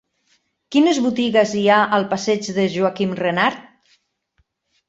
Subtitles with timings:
[0.75, 4.01] Quines botigues hi ha al passeig de Joaquim Renart?